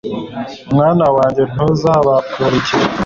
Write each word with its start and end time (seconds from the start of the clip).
mwana 0.75 1.05
wanjye, 1.15 1.43
ntuzabakurikire 1.53 2.85